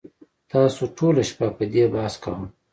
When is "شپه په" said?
1.29-1.63